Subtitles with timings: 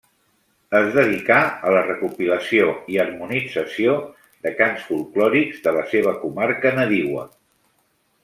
[0.77, 1.35] Es dedicà
[1.67, 3.93] a la recopilació i harmonització
[4.47, 7.27] de cants folklòrics de la seva comarca nadiua.